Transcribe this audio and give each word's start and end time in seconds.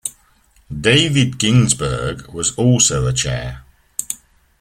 David 0.81 1.37
Ginsburg 1.37 2.33
was 2.33 2.55
also 2.55 3.05
a 3.05 3.13
chair. 3.13 3.63